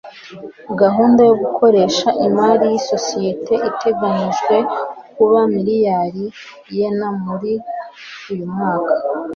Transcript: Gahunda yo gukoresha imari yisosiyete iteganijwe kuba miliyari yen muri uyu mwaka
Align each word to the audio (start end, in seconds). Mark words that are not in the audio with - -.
Gahunda 0.81 1.19
yo 1.29 1.35
gukoresha 1.41 2.07
imari 2.27 2.65
yisosiyete 2.73 3.53
iteganijwe 3.69 4.55
kuba 5.15 5.39
miliyari 5.55 6.23
yen 6.75 6.99
muri 7.25 7.51
uyu 8.31 8.45
mwaka 8.53 8.93